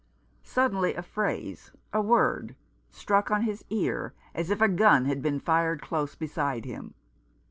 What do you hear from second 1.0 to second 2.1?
phrase— a